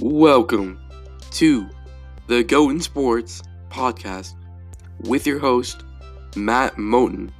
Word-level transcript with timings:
Welcome 0.00 0.80
to 1.30 1.70
the 2.26 2.42
Go 2.42 2.68
in 2.68 2.80
Sports 2.80 3.44
podcast 3.70 4.34
with 5.02 5.24
your 5.24 5.38
host, 5.38 5.84
Matt 6.34 6.74
Moten. 6.74 7.30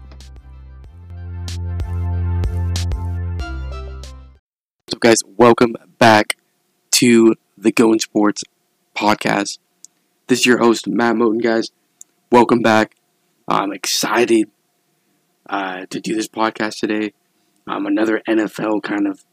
So, 4.89 4.99
guys, 5.01 5.19
welcome 5.37 5.75
back 5.99 6.37
to 6.93 7.35
the 7.59 7.73
Go 7.73 7.93
in 7.93 7.99
Sports 7.99 8.45
podcast. 8.95 9.59
This 10.29 10.39
is 10.41 10.47
your 10.47 10.59
host, 10.59 10.87
Matt 10.87 11.17
Moten, 11.17 11.43
guys. 11.43 11.73
Welcome 12.31 12.63
back. 12.63 12.95
I'm 13.49 13.73
excited 13.73 14.49
uh, 15.51 15.87
to 15.91 16.01
do 16.01 16.15
this 16.15 16.29
podcast 16.29 16.79
today. 16.79 17.15
Um, 17.67 17.85
another 17.87 18.23
NFL 18.29 18.85
kind 18.85 19.09
of 19.09 19.25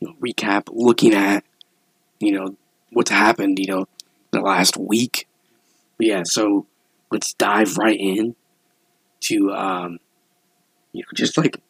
you 0.00 0.08
know, 0.08 0.14
recap, 0.20 0.64
looking 0.72 1.14
at 1.14 1.44
you 2.20 2.32
know 2.32 2.56
what's 2.90 3.10
happened, 3.10 3.58
you 3.58 3.66
know, 3.66 3.86
the 4.30 4.40
last 4.40 4.76
week. 4.76 5.28
But 5.96 6.06
yeah, 6.06 6.22
so 6.24 6.66
let's 7.10 7.34
dive 7.34 7.76
right 7.76 7.98
in 7.98 8.36
to 9.20 9.52
um, 9.52 9.98
you 10.92 11.02
know 11.02 11.08
just 11.14 11.36
like 11.36 11.60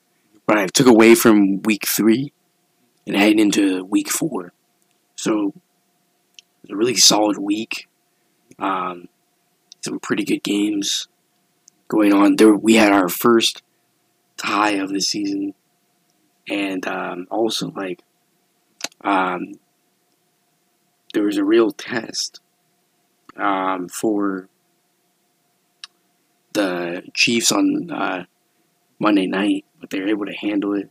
what 0.45 0.59
I 0.59 0.67
took 0.67 0.87
away 0.87 1.15
from 1.15 1.63
week 1.63 1.87
three 1.87 2.33
and 3.07 3.17
heading 3.17 3.39
into 3.39 3.85
week 3.85 4.11
four. 4.11 4.53
So 5.17 5.49
it 5.49 6.63
was 6.63 6.71
a 6.71 6.77
really 6.77 6.97
solid 6.97 7.39
week. 7.39 7.89
Um, 8.59 9.09
some 9.81 10.01
pretty 10.01 10.25
good 10.25 10.43
games 10.43 11.09
going 11.89 12.13
on. 12.13 12.37
There 12.37 12.55
we 12.55 12.75
had 12.75 12.93
our 12.93 13.09
first 13.09 13.63
tie 14.37 14.73
of 14.73 14.91
the 14.91 15.01
season, 15.01 15.55
and 16.49 16.87
um, 16.87 17.27
also 17.31 17.71
like 17.71 18.03
um, 19.03 19.55
there 21.13 21.25
was 21.25 21.37
a 21.37 21.45
real 21.45 21.71
test 21.71 22.41
um, 23.37 23.89
for 23.89 24.49
the 26.53 27.03
Chiefs 27.15 27.53
on 27.53 27.91
uh, 27.91 28.25
Monday 28.99 29.27
night, 29.27 29.65
but 29.81 29.91
they 29.91 30.01
were 30.01 30.09
able 30.09 30.27
to 30.27 30.35
handle 30.35 30.75
it. 30.75 30.91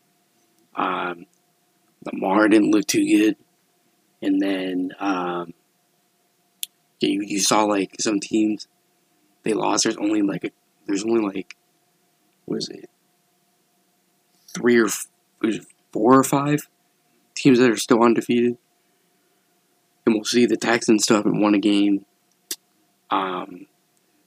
Um, 0.76 1.26
Lamar 2.06 2.48
didn't 2.48 2.72
look 2.72 2.88
too 2.88 3.06
good, 3.06 3.36
and 4.22 4.42
then 4.42 4.92
um, 5.00 5.54
you, 7.00 7.22
you 7.22 7.40
saw 7.40 7.64
like 7.64 7.96
some 8.00 8.20
teams 8.20 8.68
they 9.44 9.54
lost. 9.54 9.84
There's 9.84 9.98
only 9.98 10.22
like 10.22 10.46
a, 10.46 10.52
there's 10.86 11.04
only 11.04 11.22
like 11.22 11.56
what 12.46 12.58
is 12.58 12.70
it 12.70 12.90
three 14.54 14.80
or 14.80 14.88
four 15.92 16.18
or 16.18 16.24
five 16.24 16.68
teams 17.36 17.59
that 17.59 17.70
are 17.70 17.78
still 17.78 18.04
undefeated 18.04 18.58
and 20.08 20.16
we'll 20.16 20.23
see 20.23 20.45
the 20.45 20.55
Texans 20.55 21.03
still 21.03 21.17
haven't 21.17 21.41
won 21.41 21.53
a 21.53 21.59
game. 21.59 22.05
Um, 23.11 23.67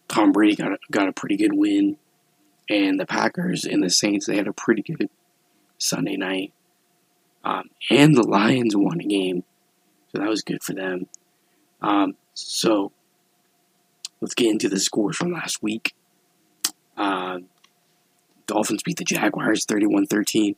Tom 0.08 0.30
Brady 0.30 0.54
got 0.54 0.72
a, 0.72 0.78
got 0.90 1.08
a 1.08 1.12
pretty 1.12 1.36
good 1.36 1.54
win, 1.54 1.96
and 2.68 3.00
the 3.00 3.06
Packers 3.06 3.64
and 3.64 3.82
the 3.82 3.88
Saints 3.88 4.26
they 4.26 4.36
had 4.36 4.46
a 4.46 4.52
pretty 4.52 4.82
good 4.82 5.08
Sunday 5.78 6.16
night, 6.16 6.52
um, 7.44 7.70
and 7.88 8.14
the 8.14 8.26
Lions 8.26 8.76
won 8.76 9.00
a 9.00 9.04
game, 9.04 9.42
so 10.12 10.18
that 10.18 10.28
was 10.28 10.42
good 10.42 10.62
for 10.62 10.74
them. 10.74 11.06
Um, 11.80 12.14
so 12.34 12.92
let's 14.20 14.34
get 14.34 14.50
into 14.50 14.68
the 14.68 14.78
scores 14.78 15.16
from 15.16 15.32
last 15.32 15.62
week. 15.62 15.94
Uh, 16.94 17.38
Dolphins 18.46 18.82
beat 18.82 18.98
the 18.98 19.04
Jaguars 19.04 19.64
31-13. 19.64 20.56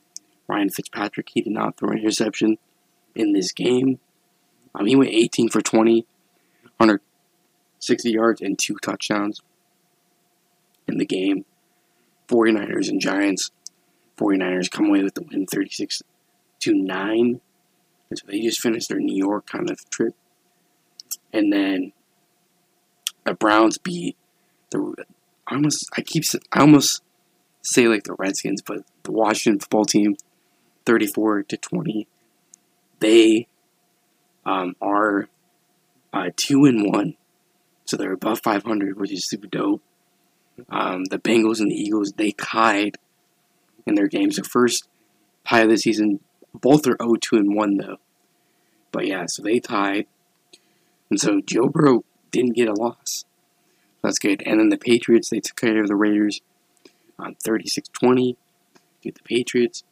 Ryan 0.49 0.69
Fitzpatrick 0.69 1.29
he 1.33 1.41
did 1.41 1.53
not 1.53 1.77
throw 1.77 1.91
an 1.91 1.99
interception 1.99 2.57
in 3.15 3.31
this 3.31 3.53
game. 3.53 3.99
He 4.85 4.95
went 4.95 5.11
18 5.11 5.49
for 5.49 5.61
20, 5.61 6.05
160 6.77 8.11
yards, 8.11 8.41
and 8.41 8.57
two 8.57 8.75
touchdowns 8.81 9.41
in 10.87 10.97
the 10.97 11.05
game. 11.05 11.45
49ers 12.27 12.89
and 12.89 12.99
Giants. 12.99 13.51
49ers 14.17 14.71
come 14.71 14.87
away 14.87 15.03
with 15.03 15.13
the 15.13 15.23
win 15.23 15.45
36 15.45 16.03
to 16.61 16.73
9. 16.73 17.41
And 18.09 18.19
so 18.19 18.25
they 18.27 18.41
just 18.41 18.59
finished 18.59 18.89
their 18.89 18.99
New 18.99 19.15
York 19.15 19.45
kind 19.45 19.69
of 19.69 19.89
trip. 19.89 20.15
And 21.31 21.51
then 21.51 21.93
the 23.25 23.33
Browns 23.33 23.77
beat 23.77 24.17
the 24.71 25.05
I 25.47 25.55
almost 25.55 25.89
I 25.95 26.01
keep 26.01 26.23
I 26.51 26.61
almost 26.61 27.01
say 27.61 27.87
like 27.87 28.03
the 28.03 28.15
Redskins, 28.17 28.61
but 28.61 28.83
the 29.03 29.11
Washington 29.11 29.59
football 29.59 29.85
team 29.85 30.15
34 30.85 31.43
to 31.43 31.57
20. 31.57 32.07
They 32.99 33.47
um, 34.45 34.75
are 34.81 35.29
uh, 36.11 36.29
two 36.35 36.65
and 36.65 36.91
one, 36.91 37.15
so 37.85 37.97
they're 37.97 38.13
above 38.13 38.41
500, 38.43 38.97
which 38.97 39.11
is 39.11 39.27
super 39.27 39.47
dope. 39.47 39.81
Um, 40.69 41.05
the 41.05 41.17
Bengals 41.17 41.59
and 41.59 41.71
the 41.71 41.75
Eagles 41.75 42.13
they 42.15 42.31
tied 42.31 42.97
in 43.85 43.95
their 43.95 44.07
games. 44.07 44.35
The 44.35 44.43
first 44.43 44.87
tie 45.47 45.61
of 45.61 45.69
the 45.69 45.77
season, 45.77 46.19
both 46.53 46.87
are 46.87 46.97
0 47.01 47.15
2 47.19 47.35
and 47.37 47.55
1 47.55 47.77
though. 47.77 47.97
But 48.91 49.07
yeah, 49.07 49.25
so 49.27 49.41
they 49.41 49.59
tied, 49.59 50.05
and 51.09 51.19
so 51.19 51.41
Joe 51.41 51.67
Burrow 51.67 52.03
didn't 52.31 52.55
get 52.55 52.67
a 52.67 52.73
loss. 52.73 53.25
That's 54.03 54.19
good. 54.19 54.43
And 54.45 54.59
then 54.59 54.69
the 54.69 54.77
Patriots 54.77 55.29
they 55.29 55.39
took 55.39 55.55
care 55.55 55.81
of 55.81 55.87
the 55.87 55.95
Raiders 55.95 56.41
on 57.17 57.35
36-20. 57.47 58.35
Dude, 59.01 59.15
the 59.15 59.23
Patriots 59.23 59.83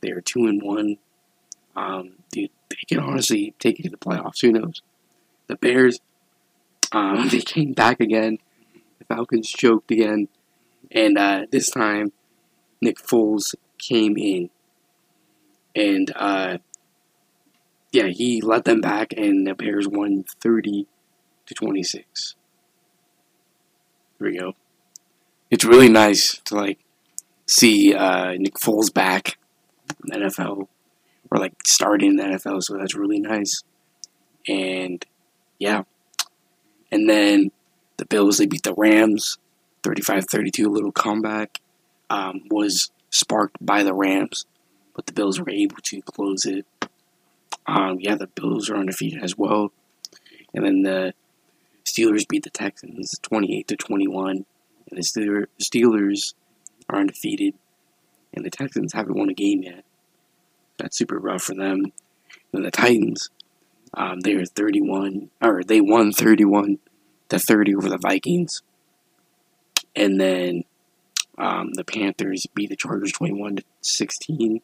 they 0.00 0.10
are 0.10 0.20
two 0.20 0.46
and 0.46 0.62
one. 0.62 0.98
Um, 1.78 2.14
dude, 2.32 2.50
they 2.70 2.76
can 2.88 2.98
honestly 2.98 3.54
take 3.60 3.78
it 3.78 3.84
to 3.84 3.90
the 3.90 3.96
playoffs. 3.96 4.40
Who 4.40 4.52
knows? 4.52 4.82
The 5.46 5.56
Bears, 5.56 6.00
um, 6.92 7.28
they 7.30 7.40
came 7.40 7.72
back 7.72 8.00
again. 8.00 8.38
The 8.98 9.04
Falcons 9.04 9.48
choked 9.48 9.90
again, 9.90 10.28
and 10.90 11.16
uh, 11.16 11.46
this 11.50 11.70
time 11.70 12.12
Nick 12.80 12.98
Foles 12.98 13.54
came 13.78 14.16
in, 14.16 14.50
and 15.74 16.12
uh, 16.16 16.58
yeah, 17.92 18.08
he 18.08 18.40
let 18.40 18.64
them 18.64 18.80
back, 18.80 19.12
and 19.16 19.46
the 19.46 19.54
Bears 19.54 19.86
won 19.86 20.24
thirty 20.40 20.88
to 21.46 21.54
twenty 21.54 21.84
six. 21.84 22.34
There 24.18 24.30
we 24.30 24.38
go. 24.38 24.54
It's 25.48 25.64
really 25.64 25.88
nice 25.88 26.40
to 26.46 26.56
like 26.56 26.78
see 27.46 27.94
uh, 27.94 28.32
Nick 28.32 28.54
Foles 28.54 28.92
back 28.92 29.38
NFL 30.12 30.66
or 31.30 31.38
like 31.38 31.54
starting 31.66 32.10
in 32.10 32.16
the 32.16 32.24
NFL, 32.24 32.62
so 32.62 32.76
that's 32.76 32.94
really 32.94 33.20
nice. 33.20 33.62
And 34.46 35.04
yeah. 35.58 35.82
And 36.90 37.08
then 37.08 37.50
the 37.98 38.06
Bills, 38.06 38.38
they 38.38 38.46
beat 38.46 38.62
the 38.62 38.74
Rams 38.74 39.38
35 39.82 40.26
32. 40.26 40.66
A 40.66 40.70
little 40.70 40.92
comeback 40.92 41.60
um, 42.10 42.42
was 42.50 42.90
sparked 43.10 43.56
by 43.60 43.82
the 43.82 43.94
Rams, 43.94 44.46
but 44.94 45.06
the 45.06 45.12
Bills 45.12 45.38
were 45.38 45.50
able 45.50 45.76
to 45.84 46.00
close 46.02 46.44
it. 46.44 46.66
Um, 47.66 47.98
yeah, 48.00 48.14
the 48.14 48.28
Bills 48.28 48.70
are 48.70 48.76
undefeated 48.76 49.22
as 49.22 49.36
well. 49.36 49.72
And 50.54 50.64
then 50.64 50.82
the 50.82 51.12
Steelers 51.84 52.28
beat 52.28 52.44
the 52.44 52.50
Texans 52.50 53.14
28 53.22 53.68
to 53.68 53.76
21. 53.76 54.44
And 54.90 54.98
the 54.98 55.44
Steelers 55.62 56.34
are 56.88 56.98
undefeated. 56.98 57.54
And 58.32 58.44
the 58.44 58.50
Texans 58.50 58.92
haven't 58.92 59.16
won 59.16 59.28
a 59.28 59.34
game 59.34 59.62
yet. 59.62 59.84
That's 60.78 60.96
super 60.96 61.18
rough 61.18 61.42
for 61.42 61.54
them. 61.54 61.92
And 62.52 62.64
the 62.64 62.70
Titans, 62.70 63.30
um, 63.94 64.20
they 64.20 64.34
are 64.34 64.44
31, 64.44 65.30
or 65.42 65.62
they 65.62 65.80
won 65.80 66.12
31 66.12 66.78
to 67.28 67.38
30 67.38 67.74
over 67.74 67.88
the 67.88 67.98
Vikings. 67.98 68.62
And 69.94 70.20
then 70.20 70.64
um, 71.36 71.72
the 71.74 71.84
Panthers 71.84 72.46
beat 72.54 72.70
the 72.70 72.76
Chargers 72.76 73.12
21 73.12 73.56
to 73.56 73.64
16. 73.82 74.60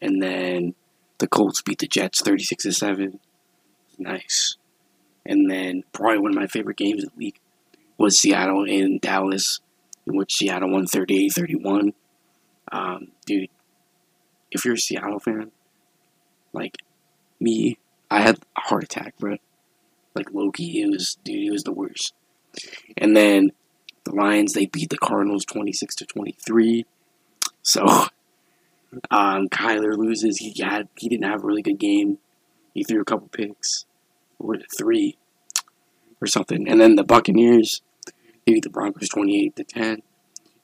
And 0.00 0.22
then 0.22 0.74
the 1.18 1.26
Colts 1.26 1.62
beat 1.62 1.80
the 1.80 1.88
Jets 1.88 2.22
36 2.22 2.64
to 2.64 2.72
7. 2.72 3.20
Nice. 3.98 4.56
And 5.26 5.50
then 5.50 5.82
probably 5.92 6.18
one 6.18 6.30
of 6.30 6.36
my 6.36 6.46
favorite 6.46 6.76
games 6.76 7.04
of 7.04 7.10
the 7.10 7.16
week 7.16 7.40
was 7.98 8.18
Seattle 8.18 8.64
and 8.64 9.00
Dallas, 9.00 9.60
in 10.06 10.16
which 10.16 10.34
Seattle 10.36 10.70
won 10.70 10.86
38 10.86 11.32
31. 11.32 11.92
Um, 12.70 13.08
dude, 13.26 13.50
if 14.50 14.64
you're 14.64 14.74
a 14.74 14.78
Seattle 14.78 15.20
fan, 15.20 15.50
like 16.52 16.78
me, 17.40 17.78
I 18.10 18.22
had 18.22 18.38
a 18.56 18.60
heart 18.60 18.84
attack, 18.84 19.18
bro. 19.18 19.36
Like 20.14 20.32
Loki, 20.32 20.82
it 20.82 20.90
was 20.90 21.18
dude, 21.24 21.48
it 21.48 21.52
was 21.52 21.64
the 21.64 21.72
worst. 21.72 22.14
And 22.96 23.16
then 23.16 23.52
the 24.04 24.14
Lions 24.14 24.52
they 24.52 24.66
beat 24.66 24.90
the 24.90 24.98
Cardinals 24.98 25.44
twenty 25.44 25.72
six 25.72 25.94
to 25.96 26.06
twenty 26.06 26.36
three. 26.44 26.86
So 27.62 27.84
um, 29.10 29.48
Kyler 29.48 29.96
loses. 29.96 30.38
He 30.38 30.54
had 30.62 30.88
he 30.96 31.08
didn't 31.08 31.30
have 31.30 31.44
a 31.44 31.46
really 31.46 31.62
good 31.62 31.78
game. 31.78 32.18
He 32.74 32.84
threw 32.84 33.00
a 33.00 33.04
couple 33.04 33.28
picks, 33.28 33.86
or 34.38 34.56
three, 34.76 35.18
or 36.20 36.26
something. 36.26 36.68
And 36.68 36.80
then 36.80 36.96
the 36.96 37.04
Buccaneers 37.04 37.82
they 38.46 38.54
beat 38.54 38.64
the 38.64 38.70
Broncos 38.70 39.08
twenty 39.08 39.44
eight 39.44 39.56
to 39.56 39.64
ten. 39.64 40.02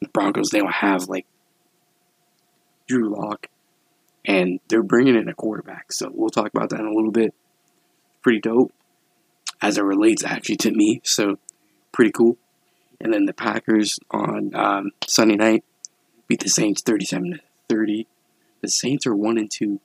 The 0.01 0.09
Broncos 0.09 0.51
they 0.51 0.59
don't 0.59 0.73
have 0.73 1.09
like 1.09 1.27
Drew 2.89 3.15
Lock 3.15 3.49
and 4.25 4.61
they're 4.69 4.83
bringing 4.83 5.17
in 5.17 5.29
a 5.29 5.35
quarterback. 5.35 5.93
So 5.93 6.11
we'll 6.13 6.31
talk 6.31 6.51
about 6.55 6.71
that 6.71 6.81
in 6.81 6.87
a 6.87 6.95
little 6.95 7.13
bit. 7.13 7.35
pretty 8.23 8.41
dope 8.41 8.73
as 9.61 9.79
it 9.79 9.85
relates 9.85 10.25
actually 10.25 10.57
to 10.57 10.71
me. 10.71 11.01
So 11.05 11.39
pretty 11.93 12.13
cool. 12.13 12.37
And 13.01 13.13
then 13.13 13.27
the 13.27 13.35
Packers 13.35 13.99
on 14.11 14.55
um, 14.55 14.91
Sunday 15.07 15.37
night 15.37 15.65
beat 16.29 16.41
the 16.41 16.49
Saints 16.49 16.83
37 16.83 17.33
to 17.33 17.41
30. 17.69 18.07
The 18.63 18.69
Saints 18.69 19.07
are 19.07 19.15
1 19.15 19.39
and 19.39 19.51
2. 19.51 19.81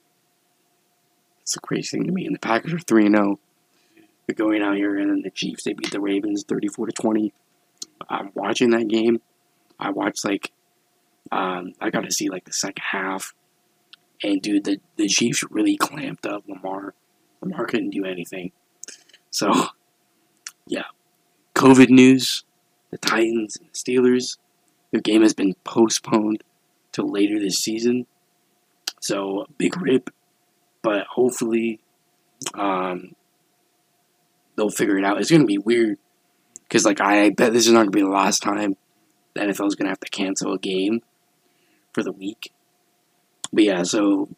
It's 1.42 1.56
a 1.58 1.60
crazy 1.60 1.98
thing 1.98 2.06
to 2.06 2.14
me. 2.14 2.26
And 2.26 2.36
the 2.36 2.40
Packers 2.40 2.74
are 2.74 2.80
3 2.80 3.08
and 3.08 3.16
0. 3.16 3.40
They're 4.26 4.36
going 4.36 4.62
out 4.62 4.76
here, 4.78 4.96
and 4.96 5.10
then 5.10 5.22
the 5.24 5.32
Chiefs, 5.32 5.64
they 5.64 5.74
beat 5.74 5.92
the 5.92 6.00
Ravens 6.00 6.44
34 6.48 6.86
to 6.86 6.92
20. 6.92 7.34
I'm 8.08 8.32
watching 8.36 8.70
that 8.70 8.88
game. 8.88 9.22
I 9.80 9.90
watched, 9.90 10.24
like, 10.24 10.52
um, 11.32 11.74
I 11.82 11.90
got 11.90 12.02
to 12.02 12.12
see, 12.12 12.30
like, 12.30 12.46
the 12.46 12.54
second 12.54 12.84
half. 12.92 13.34
And, 14.24 14.42
dude, 14.42 14.66
the, 14.66 14.80
the 14.98 15.08
Chiefs 15.08 15.44
really 15.50 15.78
clamped 15.78 16.26
up 16.26 16.44
Lamar. 16.48 16.94
Lamar 17.42 17.66
couldn't 17.66 17.92
do 17.92 18.06
anything. 18.06 18.52
So, 19.30 19.52
yeah. 20.68 20.84
COVID 21.56 21.90
news 21.90 22.44
the 22.92 22.98
Titans 22.98 23.58
and 23.58 23.70
the 23.70 23.74
Steelers. 23.74 24.38
Their 24.92 25.02
game 25.02 25.22
has 25.22 25.34
been 25.34 25.56
postponed 25.64 26.44
till 26.92 27.12
later 27.12 27.40
this 27.40 27.58
season. 27.58 28.08
So, 29.00 29.46
big 29.58 29.80
rip. 29.82 30.10
But 30.82 31.06
hopefully, 31.08 31.80
um, 32.56 33.16
they'll 34.56 34.70
figure 34.70 34.98
it 34.98 35.06
out. 35.06 35.20
It's 35.20 35.30
going 35.30 35.42
to 35.42 35.48
be 35.48 35.58
weird. 35.58 35.98
Because, 36.64 36.86
like, 36.86 37.02
I 37.02 37.30
bet 37.30 37.54
this 37.54 37.68
is 37.68 37.74
not 37.74 37.80
going 37.80 37.92
to 37.92 37.98
be 37.98 38.02
the 38.02 38.10
last 38.10 38.42
time 38.42 38.76
the 39.34 39.42
NFL 39.42 39.68
is 39.68 39.76
going 39.76 39.86
to 39.86 39.92
have 39.92 40.00
to 40.00 40.10
cancel 40.10 40.54
a 40.54 40.60
game 40.60 41.02
for 41.94 42.04
the 42.04 42.12
week. 42.12 42.52
But 43.52 43.64
yeah, 43.64 43.84
so 43.84 44.30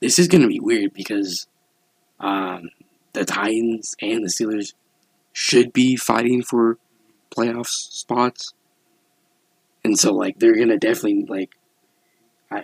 this 0.00 0.18
is 0.18 0.28
going 0.28 0.42
to 0.42 0.48
be 0.48 0.60
weird 0.60 0.92
because 0.92 1.46
um, 2.18 2.70
the 3.12 3.24
Titans 3.24 3.94
and 4.00 4.24
the 4.24 4.28
Steelers 4.28 4.74
should 5.32 5.72
be 5.72 5.96
fighting 5.96 6.42
for 6.42 6.78
playoff 7.34 7.66
spots, 7.66 8.52
and 9.84 9.98
so 9.98 10.12
like 10.12 10.38
they're 10.38 10.56
gonna 10.56 10.76
definitely 10.78 11.24
like 11.28 11.54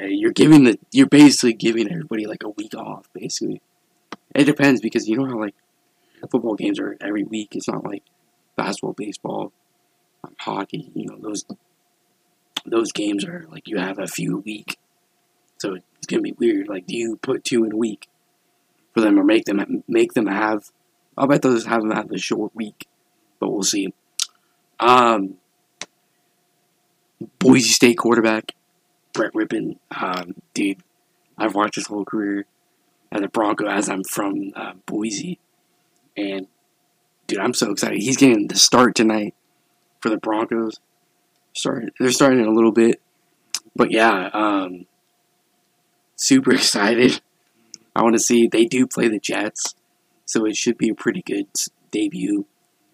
you're 0.00 0.32
giving 0.32 0.64
the 0.64 0.78
you're 0.92 1.06
basically 1.06 1.52
giving 1.52 1.90
everybody 1.90 2.26
like 2.26 2.42
a 2.42 2.50
week 2.50 2.74
off. 2.74 3.08
Basically, 3.12 3.62
it 4.34 4.44
depends 4.44 4.80
because 4.80 5.08
you 5.08 5.16
know 5.16 5.26
how 5.26 5.38
like 5.38 5.54
football 6.30 6.54
games 6.54 6.80
are 6.80 6.96
every 7.00 7.24
week. 7.24 7.54
It's 7.54 7.68
not 7.68 7.84
like 7.84 8.02
basketball, 8.56 8.94
baseball, 8.94 9.52
um, 10.24 10.34
hockey. 10.38 10.90
You 10.94 11.06
know 11.06 11.18
those 11.18 11.44
those 12.64 12.92
games 12.92 13.24
are 13.24 13.46
like 13.50 13.68
you 13.68 13.78
have 13.78 13.98
a 13.98 14.06
few 14.06 14.38
week, 14.38 14.76
so 15.58 15.74
it's 15.74 16.06
gonna 16.06 16.22
be 16.22 16.32
weird. 16.32 16.68
Like, 16.68 16.86
do 16.86 16.96
you 16.96 17.16
put 17.16 17.44
two 17.44 17.64
in 17.64 17.72
a 17.72 17.76
week 17.76 18.08
for 18.94 19.00
them 19.00 19.18
or 19.18 19.24
make 19.24 19.44
them 19.44 19.84
make 19.88 20.14
them 20.14 20.26
have? 20.26 20.70
I'll 21.16 21.26
bet 21.26 21.42
those 21.42 21.66
have 21.66 21.82
them 21.82 21.92
have 21.92 22.10
a 22.10 22.18
short 22.18 22.54
week, 22.54 22.86
but 23.40 23.50
we'll 23.50 23.62
see. 23.62 23.92
Um, 24.78 25.36
Boise 27.38 27.70
State 27.70 27.96
quarterback 27.96 28.52
Brett 29.16 29.32
Rypien, 29.32 29.78
um, 29.98 30.34
dude, 30.52 30.82
I've 31.38 31.54
watched 31.54 31.76
his 31.76 31.86
whole 31.86 32.04
career 32.04 32.44
as 33.10 33.22
a 33.22 33.28
Bronco 33.28 33.66
as 33.66 33.88
I'm 33.88 34.04
from 34.04 34.52
uh, 34.54 34.74
Boise, 34.84 35.38
and 36.16 36.46
dude, 37.26 37.38
I'm 37.38 37.54
so 37.54 37.70
excited. 37.70 37.98
He's 37.98 38.18
getting 38.18 38.48
the 38.48 38.56
start 38.56 38.94
tonight 38.94 39.34
for 40.00 40.10
the 40.10 40.18
Broncos. 40.18 40.80
Starting, 41.54 41.88
they're 41.98 42.10
starting 42.10 42.40
in 42.40 42.46
a 42.46 42.52
little 42.52 42.72
bit, 42.72 43.00
but 43.74 43.90
yeah, 43.90 44.28
um, 44.34 44.84
super 46.16 46.54
excited. 46.54 47.20
I 47.94 48.02
want 48.02 48.14
to 48.14 48.20
see. 48.20 48.46
They 48.46 48.64
do 48.64 48.86
play 48.86 49.08
the 49.08 49.18
Jets, 49.18 49.74
so 50.24 50.44
it 50.44 50.56
should 50.56 50.76
be 50.76 50.88
a 50.88 50.94
pretty 50.94 51.22
good 51.22 51.46
debut. 51.90 52.46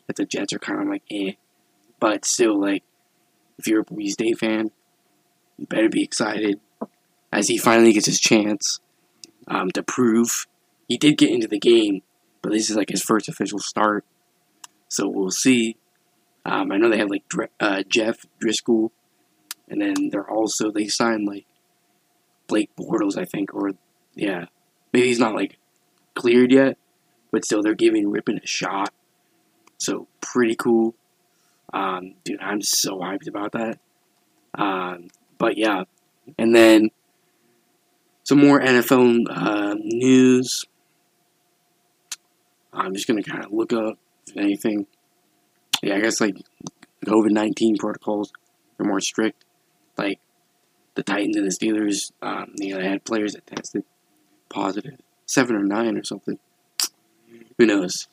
That 0.07 0.17
the 0.17 0.27
Jets 0.27 0.53
are 0.53 0.59
kind 0.59 0.83
of 0.83 0.89
like 0.89 1.05
eh. 1.11 1.33
But 1.99 2.25
still, 2.25 2.61
like, 2.61 2.83
if 3.59 3.67
you're 3.67 3.81
a 3.81 3.85
Boise 3.85 4.11
State 4.11 4.39
fan, 4.39 4.71
you 5.57 5.67
better 5.67 5.89
be 5.89 6.03
excited 6.03 6.61
as 7.33 7.49
he 7.49 7.57
finally 7.57 7.93
gets 7.93 8.07
his 8.07 8.21
chance 8.21 8.81
um, 9.49 9.71
to 9.71 9.83
prove 9.83 10.47
he 10.89 10.99
did 10.99 11.17
get 11.17 11.31
into 11.31 11.49
the 11.49 11.59
game, 11.59 12.03
but 12.43 12.53
this 12.53 12.69
is 12.69 12.77
like 12.77 12.91
his 12.91 13.03
first 13.03 13.29
official 13.29 13.59
start. 13.59 14.05
So 14.89 15.09
we'll 15.09 15.31
see. 15.31 15.77
Um, 16.45 16.71
I 16.71 16.77
know 16.77 16.91
they 16.91 16.99
have 16.99 17.11
like 17.11 17.25
uh, 17.61 17.83
Jeff 17.89 18.27
Driskel, 18.43 18.91
and 19.69 19.81
then 19.81 20.11
they're 20.11 20.29
also 20.29 20.71
they 20.71 20.89
signed 20.89 21.27
like 21.27 21.47
Blake 22.53 22.77
Bortles, 22.77 23.17
I 23.17 23.25
think, 23.25 23.55
or 23.55 23.71
yeah, 24.15 24.45
maybe 24.93 25.07
he's 25.07 25.19
not 25.19 25.35
like 25.35 25.57
cleared 26.15 26.53
yet, 26.53 26.77
but 27.31 27.47
still 27.47 27.63
they're 27.63 27.75
giving 27.75 28.13
Rypien 28.13 28.43
a 28.43 28.47
shot. 28.47 28.93
So 29.79 30.07
pretty 30.21 30.55
cool. 30.55 30.95
Um, 31.73 32.15
dude, 32.25 32.43
I'm 32.43 32.61
so 32.61 32.99
hyped 32.99 33.27
about 33.27 33.53
that. 33.53 33.79
Um, 34.55 35.09
but 35.39 35.57
yeah, 35.57 35.85
and 36.39 36.55
then 36.55 36.91
some 38.23 38.39
more 38.39 38.61
NFL 38.61 39.25
uh, 39.31 39.75
news. 39.79 40.67
I'm 42.71 42.93
just 42.93 43.07
gonna 43.07 43.23
kind 43.23 43.47
of 43.47 43.51
look 43.51 43.73
up 43.73 43.99
anything. 44.37 44.87
Yeah, 45.83 45.97
I 45.97 46.01
guess 46.01 46.21
like 46.21 46.37
COVID 47.07 47.31
nineteen 47.31 47.79
protocols 47.79 48.31
are 48.79 48.85
more 48.85 49.01
strict. 49.01 49.43
Like 49.97 50.21
the 50.95 51.03
Titans 51.03 51.37
and 51.37 51.47
the 51.47 51.51
Steelers, 51.51 52.13
um, 52.21 52.53
you 52.57 52.75
know, 52.75 52.81
they 52.81 52.89
had 52.89 53.05
players 53.05 53.33
that 53.33 53.47
tested 53.47 53.85
positive, 54.49 54.99
seven 55.27 55.57
or 55.57 55.65
nine 55.65 55.97
or 55.97 56.05
something. 56.05 56.39
Who 57.59 57.67
knows? 57.67 58.09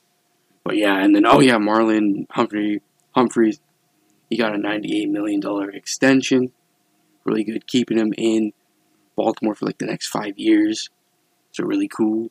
But 0.63 0.77
yeah, 0.77 0.97
and 0.97 1.15
then 1.15 1.25
oh 1.25 1.39
yeah, 1.39 1.57
Marlon 1.57 2.25
Humphrey 2.31 2.81
Humphreys, 3.15 3.59
he 4.29 4.37
got 4.37 4.55
a 4.55 4.57
$98 4.57 5.09
million 5.09 5.41
extension. 5.73 6.51
Really 7.25 7.43
good 7.43 7.67
keeping 7.67 7.97
him 7.97 8.13
in 8.17 8.53
Baltimore 9.15 9.55
for 9.55 9.65
like 9.65 9.79
the 9.79 9.85
next 9.85 10.07
five 10.07 10.37
years. 10.37 10.89
So 11.51 11.65
really 11.65 11.87
cool. 11.87 12.29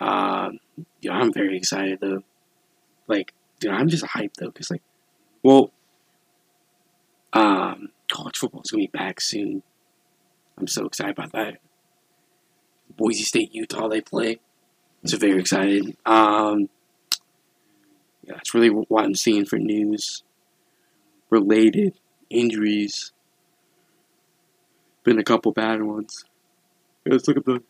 Um, 0.00 0.58
yeah, 1.00 1.12
I'm 1.12 1.32
very 1.32 1.56
excited 1.56 2.00
though. 2.00 2.22
Like, 3.06 3.32
dude, 3.60 3.72
I'm 3.72 3.88
just 3.88 4.04
hyped 4.04 4.34
though, 4.38 4.50
cause 4.50 4.70
like, 4.70 4.82
well, 5.42 5.70
um, 7.32 7.90
college 8.10 8.36
football 8.36 8.62
is 8.64 8.70
gonna 8.70 8.84
be 8.84 8.86
back 8.88 9.20
soon. 9.20 9.62
I'm 10.58 10.66
so 10.66 10.86
excited 10.86 11.18
about 11.18 11.32
that. 11.32 11.60
Boise 12.96 13.24
State, 13.24 13.54
Utah, 13.54 13.88
they 13.88 14.00
play. 14.00 14.40
So 15.04 15.18
very 15.18 15.38
excited. 15.40 15.96
Um, 16.06 16.68
yeah, 18.22 18.34
that's 18.34 18.54
really 18.54 18.70
what 18.70 19.04
I'm 19.04 19.14
seeing 19.14 19.44
for 19.44 19.58
news 19.58 20.22
related 21.30 21.98
injuries. 22.30 23.12
Been 25.04 25.18
a 25.18 25.24
couple 25.24 25.52
bad 25.52 25.82
ones. 25.82 26.24
Let's 27.04 27.28
look 27.28 27.36
at 27.36 27.44
the 27.44 27.62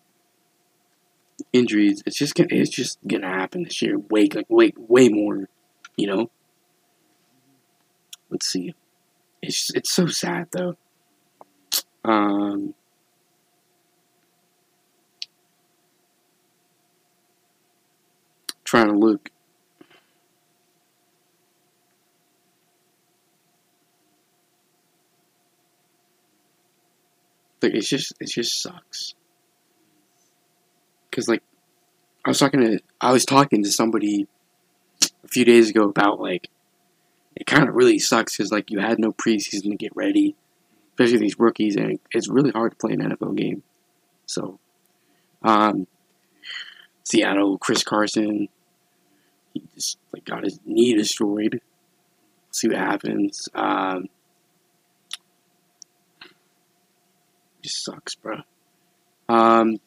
injuries. 1.53 2.03
It's 2.07 2.17
just 2.17 2.35
gonna, 2.35 2.49
it's 2.53 2.71
just 2.71 2.99
gonna 3.07 3.29
happen 3.29 3.65
this 3.65 3.83
year. 3.83 3.99
Way 3.99 4.29
like 4.33 4.47
way 4.49 4.73
way 4.77 5.09
more, 5.09 5.49
you 5.97 6.07
know. 6.07 6.31
Let's 8.31 8.49
see. 8.49 8.75
It's 9.43 9.71
it's 9.75 9.93
so 9.93 10.07
sad 10.07 10.49
though. 10.53 10.77
Um. 12.05 12.75
Trying 18.65 18.89
to 18.89 18.99
look 18.99 19.31
Like 27.63 27.75
it's 27.75 27.89
just 27.89 28.13
it 28.21 28.29
just 28.29 28.63
sucks. 28.63 29.15
Cause 31.11 31.29
like 31.29 31.43
I 32.25 32.31
was 32.31 32.39
talking 32.39 32.61
to 32.61 32.81
I 33.01 33.13
was 33.13 33.25
talking 33.25 33.63
to 33.65 33.73
somebody 33.73 34.27
a 35.03 35.29
few 35.29 35.45
days 35.45 35.71
ago 35.71 35.89
about 35.89 36.21
like 36.21 36.49
it 37.37 37.47
kind 37.47 37.69
of 37.69 37.75
really 37.75 37.99
sucks 37.99 38.37
because 38.37 38.51
like 38.51 38.71
you 38.71 38.81
had 38.81 38.99
no 38.99 39.13
preseason 39.13 39.71
to 39.71 39.77
get 39.77 39.95
ready, 39.95 40.35
especially 40.93 41.19
these 41.19 41.39
rookies, 41.39 41.77
and 41.77 41.99
it's 42.11 42.29
really 42.29 42.51
hard 42.51 42.73
to 42.73 42.77
play 42.77 42.95
an 42.95 43.01
NFL 43.01 43.37
game. 43.37 43.63
So, 44.25 44.59
um, 45.43 45.87
Seattle, 47.05 47.59
Chris 47.59 47.85
Carson, 47.85 48.49
he 49.53 49.63
just 49.75 49.99
like 50.13 50.25
got 50.25 50.45
his 50.45 50.59
knee 50.65 50.95
destroyed. 50.95 51.61
See 52.51 52.69
what 52.69 52.79
happens. 52.79 53.49
Um, 53.55 54.09
just 57.61 57.85
sucks, 57.85 58.15
bro. 58.15 58.39
Um, 59.29 59.79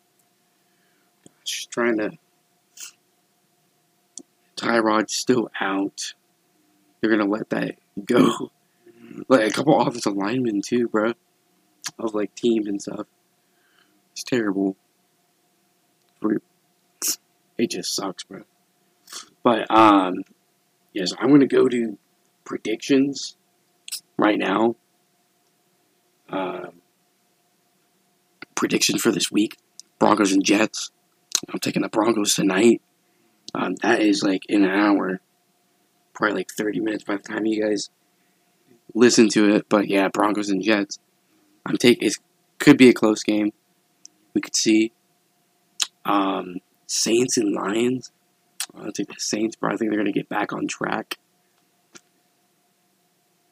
just 1.43 1.71
trying 1.71 1.97
to. 1.97 2.11
Tyrod's 4.55 5.15
still 5.15 5.49
out. 5.59 6.13
They're 7.01 7.11
gonna 7.11 7.29
let 7.29 7.49
that 7.49 7.75
go. 8.03 8.51
Like 9.27 9.41
a 9.41 9.51
couple 9.51 9.79
offensive 9.81 10.15
linemen 10.15 10.61
too, 10.61 10.87
bro. 10.87 11.13
Of 11.97 12.13
like 12.13 12.35
teams 12.35 12.67
and 12.67 12.81
stuff. 12.81 13.07
It's 14.13 14.23
terrible. 14.23 14.77
It 17.57 17.71
just 17.71 17.93
sucks, 17.93 18.23
bro. 18.23 18.43
But 19.43 19.69
um, 19.69 20.23
yes, 20.93 21.11
I'm 21.19 21.29
gonna 21.29 21.47
go 21.47 21.67
to 21.67 21.97
predictions 22.45 23.35
right 24.17 24.37
now. 24.37 24.75
Um, 26.29 26.81
predictions 28.55 29.01
for 29.01 29.11
this 29.11 29.31
week: 29.31 29.57
Broncos 29.99 30.31
and 30.31 30.43
Jets. 30.43 30.91
I'm 31.51 31.59
taking 31.59 31.81
the 31.81 31.89
Broncos 31.89 32.35
tonight. 32.35 32.81
Um, 33.53 33.75
that 33.81 34.01
is 34.01 34.23
like 34.23 34.43
in 34.47 34.63
an 34.63 34.69
hour, 34.69 35.19
probably 36.19 36.39
like 36.39 36.51
30 36.51 36.81
minutes 36.81 37.03
by 37.03 37.15
the 37.15 37.23
time 37.23 37.45
you 37.45 37.63
guys 37.63 37.89
listen 38.93 39.29
to 39.29 39.55
it. 39.55 39.65
But 39.69 39.87
yeah, 39.87 40.09
Broncos 40.09 40.49
and 40.49 40.61
Jets. 40.61 40.99
I'm 41.65 41.77
taking 41.77 42.07
it 42.07 42.17
could 42.59 42.77
be 42.77 42.89
a 42.89 42.93
close 42.93 43.23
game. 43.23 43.53
We 44.33 44.41
could 44.41 44.55
see 44.55 44.91
um, 46.05 46.57
Saints 46.85 47.37
and 47.37 47.53
Lions. 47.53 48.11
I'll 48.75 48.91
take 48.91 49.07
the 49.07 49.15
Saints, 49.17 49.55
but 49.59 49.71
I 49.71 49.77
think 49.77 49.91
they're 49.91 50.03
to 50.03 50.11
get 50.11 50.29
back 50.29 50.53
on 50.53 50.67
track. 50.67 51.17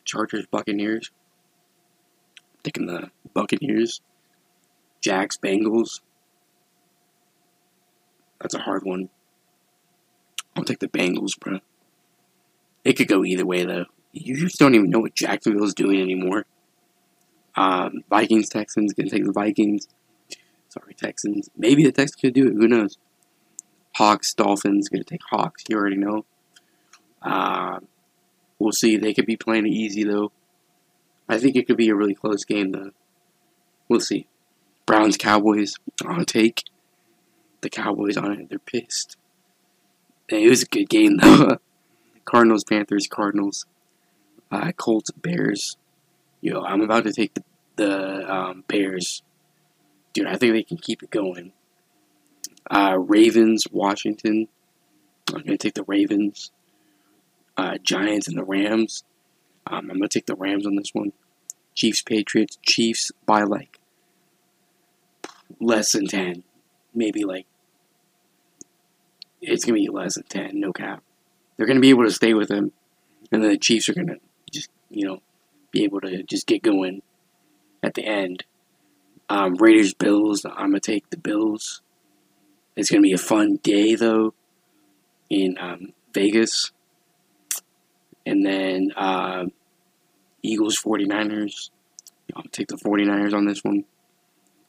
Chargers, 0.04 0.46
Buccaneers. 0.46 1.10
Taking 2.64 2.86
the 2.86 3.12
Buccaneers. 3.34 4.02
Jags, 5.02 5.38
Bengals. 5.38 6.02
That's 8.42 8.54
a 8.54 8.60
hard 8.60 8.84
one. 8.84 9.10
I'll 10.56 10.64
take 10.64 10.80
the 10.80 10.88
Bengals, 10.88 11.40
bro. 11.40 11.60
It 12.88 12.96
could 12.96 13.10
go 13.10 13.26
either 13.26 13.46
way, 13.46 13.66
though. 13.66 13.84
You 14.14 14.38
just 14.38 14.58
don't 14.58 14.74
even 14.74 14.90
know 14.90 15.00
what 15.00 15.14
Jacksonville 15.14 15.66
is 15.66 15.74
doing 15.74 16.00
anymore. 16.00 16.46
Um, 17.54 18.02
Vikings, 18.10 18.48
Texans, 18.48 18.94
gonna 18.94 19.10
take 19.10 19.26
the 19.26 19.34
Vikings. 19.34 19.90
Sorry, 20.70 20.94
Texans. 20.94 21.50
Maybe 21.58 21.84
the 21.84 21.92
Texans 21.92 22.16
could 22.16 22.34
do 22.34 22.48
it. 22.48 22.54
Who 22.54 22.66
knows? 22.66 22.98
Hawks, 23.96 24.34
Dolphins, 24.34 24.88
gonna 24.88 25.04
take 25.04 25.20
Hawks. 25.30 25.66
You 25.68 25.76
already 25.76 25.98
know. 25.98 26.24
Uh, 27.22 27.80
we'll 28.58 28.72
see. 28.72 28.96
They 28.96 29.14
could 29.14 29.26
be 29.26 29.36
playing 29.36 29.66
it 29.68 29.74
easy 29.74 30.06
though. 30.06 30.32
I 31.28 31.40
think 31.40 31.58
it 31.58 31.68
could 31.68 31.76
be 31.76 31.90
a 31.90 31.96
really 31.96 32.16
close 32.16 32.46
game 32.46 32.72
though. 32.72 32.92
We'll 33.90 34.00
see. 34.00 34.28
Browns, 34.86 35.18
Cowboys. 35.18 35.74
I'll 36.06 36.24
take 36.24 36.64
the 37.60 37.70
Cowboys 37.70 38.16
on 38.16 38.32
it. 38.32 38.50
They're 38.50 38.60
pissed. 38.60 39.18
It 40.30 40.50
was 40.50 40.64
a 40.64 40.68
good 40.68 40.88
game 40.88 41.18
though. 41.18 41.58
Cardinals, 42.28 42.66
Panthers, 42.66 43.08
Cardinals. 43.08 43.66
Uh, 44.52 44.72
Colts, 44.74 45.12
Bears. 45.12 45.78
Yo, 46.42 46.62
I'm 46.62 46.82
about 46.82 47.06
to 47.06 47.14
take 47.14 47.34
the, 47.34 47.44
the 47.78 48.34
um, 48.34 48.64
Bears. 48.68 49.24
Dude, 50.14 50.28
I 50.28 50.36
think 50.36 50.54
they 50.54 50.64
can 50.64 50.78
keep 50.78 51.02
it 51.02 51.10
going. 51.10 51.54
Uh, 52.70 52.98
Ravens, 53.00 53.66
Washington. 53.72 54.50
I'm 55.30 55.42
going 55.42 55.58
to 55.58 55.58
take 55.58 55.76
the 55.76 55.84
Ravens. 55.84 56.52
Uh, 57.56 57.78
Giants 57.82 58.28
and 58.28 58.38
the 58.38 58.44
Rams. 58.44 59.04
Um, 59.66 59.90
I'm 59.90 59.98
going 59.98 60.02
to 60.02 60.08
take 60.10 60.26
the 60.26 60.36
Rams 60.36 60.66
on 60.66 60.76
this 60.76 60.94
one. 60.94 61.14
Chiefs, 61.76 62.02
Patriots. 62.02 62.58
Chiefs 62.62 63.12
by 63.26 63.44
like 63.44 63.80
less 65.62 65.94
than 65.94 66.08
10. 66.08 66.44
Maybe 66.94 67.24
like. 67.24 67.46
It's 69.42 69.64
going 69.64 69.82
to 69.82 69.86
be 69.86 69.94
less 69.94 70.16
than 70.16 70.26
10, 70.26 70.60
no 70.60 70.74
cap. 70.74 71.04
They're 71.58 71.66
going 71.66 71.78
to 71.78 71.82
be 71.82 71.90
able 71.90 72.06
to 72.06 72.12
stay 72.12 72.34
with 72.34 72.50
them. 72.50 72.72
And 73.32 73.44
then 73.44 73.50
the 73.50 73.58
Chiefs 73.58 73.90
are 73.90 73.94
going 73.94 74.08
to 74.08 74.18
just, 74.52 74.70
you 74.90 75.08
know, 75.08 75.22
be 75.72 75.84
able 75.84 76.02
to 76.02 76.24
just 76.24 76.48
get 76.48 76.62
going 76.62 77.02
at 77.84 77.96
the 77.96 78.06
end. 78.06 78.44
Um, 79.30 79.56
Raiders, 79.56 79.94
Bills. 79.94 80.46
I'm 80.46 80.70
going 80.70 80.74
to 80.74 80.80
take 80.80 81.10
the 81.10 81.18
Bills. 81.18 81.82
It's 82.76 82.90
going 82.90 83.02
to 83.02 83.08
be 83.08 83.14
a 83.14 83.18
fun 83.18 83.58
day, 83.64 83.96
though, 83.96 84.34
in 85.30 85.58
um, 85.60 85.94
Vegas. 86.14 86.72
And 88.26 88.46
then 88.46 88.92
uh, 88.96 89.46
Eagles, 90.44 90.78
49ers. 90.78 91.72
I'll 92.36 92.44
take 92.52 92.68
the 92.68 92.76
49ers 92.76 93.34
on 93.34 93.46
this 93.46 93.64
one. 93.64 93.86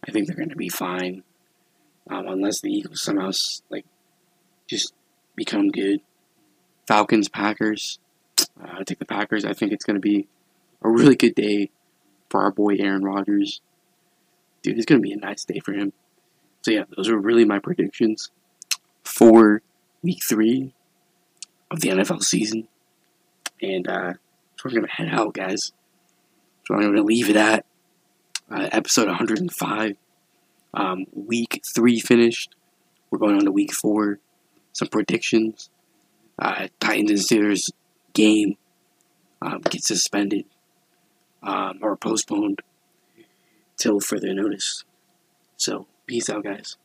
I 0.06 0.10
think 0.10 0.26
they're 0.26 0.36
going 0.36 0.50
to 0.50 0.56
be 0.56 0.68
fine. 0.68 1.22
Um, 2.10 2.26
unless 2.28 2.60
the 2.62 2.70
Eagles 2.70 3.02
somehow, 3.02 3.30
like, 3.68 3.84
just 4.66 4.94
become 5.36 5.68
good. 5.68 6.00
Falcons, 6.88 7.28
Packers. 7.28 7.98
Uh, 8.40 8.78
I 8.78 8.82
take 8.82 8.98
the 8.98 9.04
Packers. 9.04 9.44
I 9.44 9.52
think 9.52 9.72
it's 9.72 9.84
going 9.84 9.96
to 9.96 10.00
be 10.00 10.26
a 10.80 10.88
really 10.88 11.16
good 11.16 11.34
day 11.34 11.70
for 12.30 12.40
our 12.40 12.50
boy 12.50 12.76
Aaron 12.78 13.04
Rodgers. 13.04 13.60
Dude, 14.62 14.78
it's 14.78 14.86
going 14.86 14.98
to 14.98 15.06
be 15.06 15.12
a 15.12 15.18
nice 15.18 15.44
day 15.44 15.60
for 15.60 15.74
him. 15.74 15.92
So, 16.62 16.70
yeah, 16.70 16.84
those 16.96 17.10
are 17.10 17.18
really 17.18 17.44
my 17.44 17.58
predictions 17.58 18.30
for 19.04 19.60
week 20.02 20.20
three 20.26 20.72
of 21.70 21.80
the 21.80 21.90
NFL 21.90 22.22
season. 22.22 22.68
And 23.60 23.86
uh, 23.86 24.14
so 24.56 24.62
we're 24.64 24.70
going 24.70 24.86
to 24.86 24.90
head 24.90 25.08
out, 25.10 25.34
guys. 25.34 25.72
So 26.66 26.74
I'm 26.74 26.80
going 26.80 26.94
to 26.94 27.02
leave 27.02 27.28
it 27.28 27.36
at 27.36 27.66
uh, 28.50 28.70
episode 28.72 29.08
105. 29.08 29.96
Um, 30.72 31.06
week 31.12 31.60
three 31.74 32.00
finished. 32.00 32.54
We're 33.10 33.18
going 33.18 33.36
on 33.36 33.44
to 33.44 33.52
week 33.52 33.74
four. 33.74 34.20
Some 34.72 34.88
predictions. 34.88 35.68
Uh, 36.38 36.68
Titans 36.80 37.10
and 37.10 37.20
Steelers 37.20 37.70
game 38.12 38.56
um, 39.42 39.60
gets 39.62 39.88
suspended 39.88 40.44
um, 41.42 41.78
or 41.82 41.96
postponed 41.96 42.60
till 43.76 44.00
further 44.00 44.32
notice. 44.34 44.84
So, 45.56 45.86
peace 46.06 46.30
out, 46.30 46.44
guys. 46.44 46.76